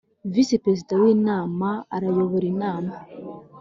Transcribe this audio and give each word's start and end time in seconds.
Visi 0.33 0.55
Perezida 0.63 0.93
w 1.01 1.05
‘Inama 1.15 1.69
arayobora 1.95 2.45
inama. 2.53 2.93